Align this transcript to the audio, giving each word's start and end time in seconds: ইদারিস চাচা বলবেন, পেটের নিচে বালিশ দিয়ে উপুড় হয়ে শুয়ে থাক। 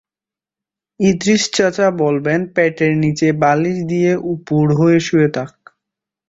ইদারিস 0.99 1.43
চাচা 1.55 1.87
বলবেন, 2.01 2.39
পেটের 2.55 2.91
নিচে 2.97 3.27
বালিশ 3.41 3.77
দিয়ে 3.87 4.11
উপুড় 4.31 4.71
হয়ে 4.79 4.99
শুয়ে 4.99 5.29
থাক। 5.29 5.53